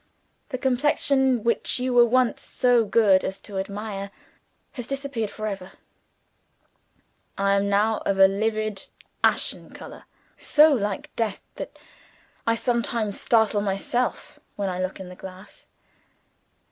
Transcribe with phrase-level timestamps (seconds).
[0.49, 4.09] The complexion which you were once so good as to admire,
[4.71, 5.73] has disappeared for ever.
[7.37, 8.87] I am now of a livid
[9.23, 10.05] ashen color
[10.37, 11.77] so like death, that
[12.47, 15.67] I sometimes startle myself when I look in the glass.